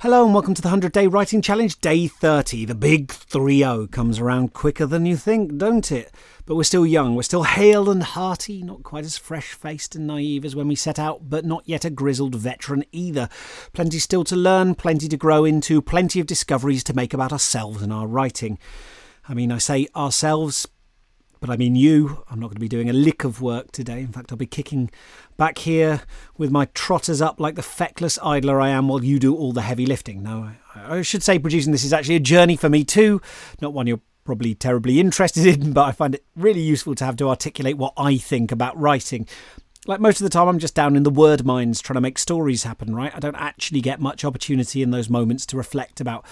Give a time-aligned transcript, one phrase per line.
[0.00, 2.66] Hello and welcome to the 100 Day Writing Challenge, day 30.
[2.66, 6.12] The big 3 0 comes around quicker than you think, don't it?
[6.46, 10.06] But we're still young, we're still hale and hearty, not quite as fresh faced and
[10.06, 13.28] naive as when we set out, but not yet a grizzled veteran either.
[13.72, 17.82] Plenty still to learn, plenty to grow into, plenty of discoveries to make about ourselves
[17.82, 18.56] and our writing.
[19.28, 20.68] I mean, I say ourselves,
[21.40, 22.24] but I mean you.
[22.30, 24.00] I'm not going to be doing a lick of work today.
[24.00, 24.90] In fact, I'll be kicking
[25.36, 26.02] back here
[26.36, 29.62] with my trotters up like the feckless idler I am while you do all the
[29.62, 30.22] heavy lifting.
[30.22, 33.20] No, I, I should say producing this is actually a journey for me too,
[33.60, 37.16] not one you're probably terribly interested in, but I find it really useful to have
[37.16, 39.26] to articulate what I think about writing.
[39.86, 42.18] Like most of the time, I'm just down in the word mines trying to make
[42.18, 43.14] stories happen, right?
[43.14, 46.26] I don't actually get much opportunity in those moments to reflect about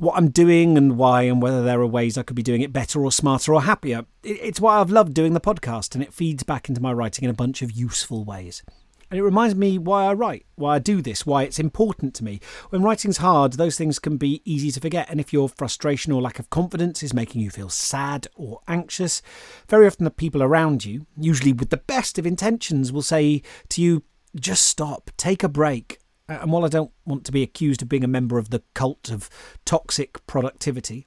[0.00, 2.72] what I'm doing and why, and whether there are ways I could be doing it
[2.72, 4.06] better or smarter or happier.
[4.22, 7.30] It's why I've loved doing the podcast, and it feeds back into my writing in
[7.30, 8.62] a bunch of useful ways.
[9.10, 12.24] And it reminds me why I write, why I do this, why it's important to
[12.24, 12.40] me.
[12.70, 15.10] When writing's hard, those things can be easy to forget.
[15.10, 19.20] And if your frustration or lack of confidence is making you feel sad or anxious,
[19.68, 23.82] very often the people around you, usually with the best of intentions, will say to
[23.82, 24.04] you,
[24.36, 25.98] just stop, take a break,
[26.30, 28.62] Uh, and while I don't want to be accused of being a member of the
[28.72, 29.28] cult of
[29.64, 31.06] toxic productivity,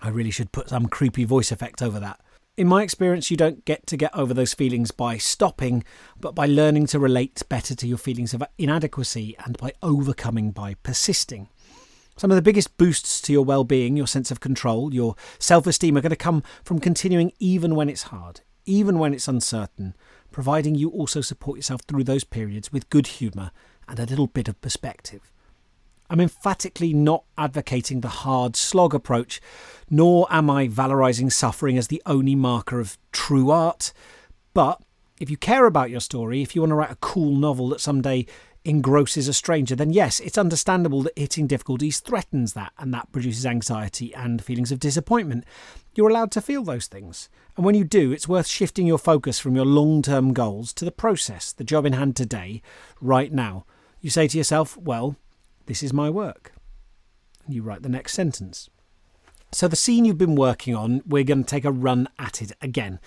[0.00, 2.20] I really should put some creepy voice effect over that.
[2.56, 5.82] In my experience, you don't get to get over those feelings by stopping,
[6.20, 10.74] but by learning to relate better to your feelings of inadequacy and by overcoming by
[10.82, 11.48] persisting.
[12.16, 15.66] Some of the biggest boosts to your well being, your sense of control, your self
[15.66, 19.96] esteem are going to come from continuing even when it's hard, even when it's uncertain,
[20.30, 23.50] providing you also support yourself through those periods with good humour
[23.88, 25.32] and a little bit of perspective.
[26.10, 29.40] I'm emphatically not advocating the hard slog approach,
[29.88, 33.92] nor am I valorising suffering as the only marker of true art.
[34.52, 34.82] But
[35.18, 37.80] if you care about your story, if you want to write a cool novel that
[37.80, 38.26] someday
[38.64, 43.46] engrosses a stranger, then yes, it's understandable that hitting difficulties threatens that, and that produces
[43.46, 45.44] anxiety and feelings of disappointment.
[45.94, 47.28] You're allowed to feel those things.
[47.56, 50.84] And when you do, it's worth shifting your focus from your long term goals to
[50.84, 52.62] the process, the job in hand today,
[53.00, 53.66] right now.
[54.00, 55.16] You say to yourself, well,
[55.66, 56.52] this is my work.
[57.44, 58.70] And you write the next sentence.
[59.54, 62.52] So, the scene you've been working on, we're going to take a run at it
[62.62, 62.98] again.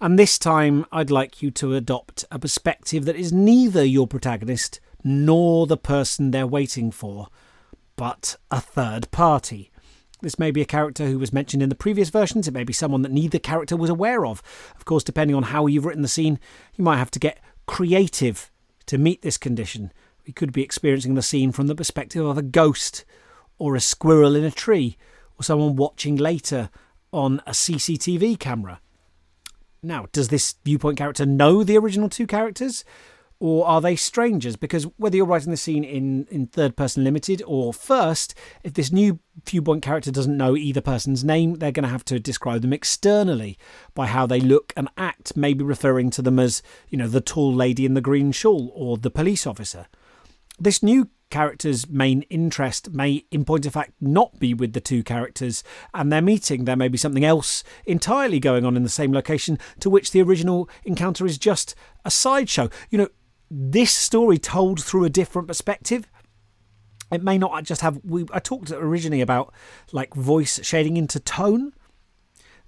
[0.00, 4.80] And this time, I'd like you to adopt a perspective that is neither your protagonist
[5.02, 7.28] nor the person they're waiting for,
[7.96, 9.70] but a third party.
[10.22, 12.72] This may be a character who was mentioned in the previous versions, it may be
[12.72, 14.42] someone that neither character was aware of.
[14.76, 16.38] Of course, depending on how you've written the scene,
[16.74, 18.50] you might have to get creative
[18.86, 19.92] to meet this condition.
[20.26, 23.04] We could be experiencing the scene from the perspective of a ghost,
[23.58, 24.96] or a squirrel in a tree,
[25.38, 26.70] or someone watching later
[27.12, 28.80] on a CCTV camera.
[29.82, 32.84] Now, does this viewpoint character know the original two characters?
[33.40, 34.54] Or are they strangers?
[34.54, 38.92] Because whether you're writing the scene in, in third person limited or first, if this
[38.92, 42.74] new viewpoint character doesn't know either person's name, they're going to have to describe them
[42.74, 43.56] externally
[43.94, 47.52] by how they look and act, maybe referring to them as, you know, the tall
[47.52, 49.86] lady in the green shawl or the police officer.
[50.58, 55.02] This new character's main interest may, in point of fact, not be with the two
[55.02, 55.64] characters
[55.94, 56.64] and their meeting.
[56.64, 60.20] There may be something else entirely going on in the same location to which the
[60.20, 61.74] original encounter is just
[62.04, 62.68] a sideshow.
[62.90, 63.08] You know,
[63.50, 66.06] this story told through a different perspective.
[67.10, 68.00] It may not just have.
[68.04, 69.52] We I talked originally about
[69.92, 71.72] like voice shading into tone.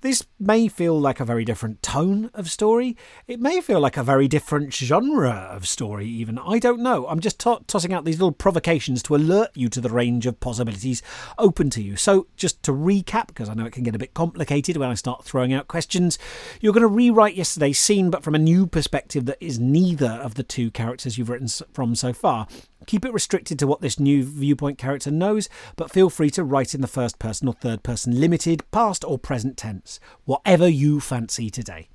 [0.00, 2.96] This may feel like a very different tone of story.
[3.26, 6.38] It may feel like a very different genre of story, even.
[6.38, 7.08] I don't know.
[7.08, 10.38] I'm just to- tossing out these little provocations to alert you to the range of
[10.38, 11.02] possibilities
[11.36, 11.96] open to you.
[11.96, 14.94] So, just to recap, because I know it can get a bit complicated when I
[14.94, 16.16] start throwing out questions,
[16.60, 20.36] you're going to rewrite yesterday's scene, but from a new perspective that is neither of
[20.36, 22.46] the two characters you've written from so far.
[22.86, 26.74] Keep it restricted to what this new viewpoint character knows, but feel free to write
[26.74, 29.87] in the first person or third person limited, past or present tense,
[30.24, 31.88] whatever you fancy today.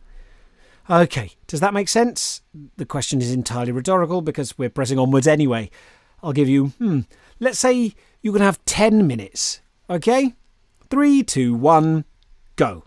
[0.89, 2.41] Okay, does that make sense?
[2.75, 5.69] The question is entirely rhetorical because we're pressing onwards anyway.
[6.21, 7.01] I'll give you, hmm,
[7.39, 9.61] let's say you can have 10 minutes.
[9.89, 10.33] Okay?
[10.89, 12.05] Three, two, one,
[12.55, 12.83] go.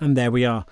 [0.00, 0.64] And there we are.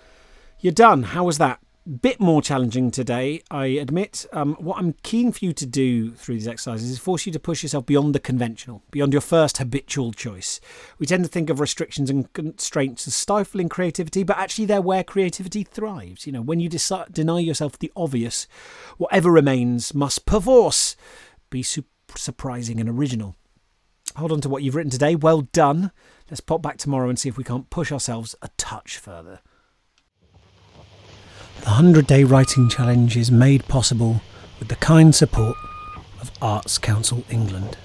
[0.60, 1.02] You're done.
[1.04, 1.60] How was that?
[2.00, 4.26] Bit more challenging today, I admit.
[4.32, 7.38] Um, what I'm keen for you to do through these exercises is force you to
[7.38, 10.60] push yourself beyond the conventional, beyond your first habitual choice.
[10.98, 15.04] We tend to think of restrictions and constraints as stifling creativity, but actually they're where
[15.04, 16.26] creativity thrives.
[16.26, 18.48] You know, when you decide, deny yourself the obvious,
[18.96, 20.96] whatever remains must perforce
[21.50, 21.84] be su-
[22.16, 23.36] surprising and original.
[24.16, 25.14] Hold on to what you've written today.
[25.14, 25.90] Well done.
[26.30, 29.40] Let's pop back tomorrow and see if we can't push ourselves a touch further.
[31.60, 34.22] The 100 Day Writing Challenge is made possible
[34.58, 35.56] with the kind support
[36.20, 37.76] of Arts Council England.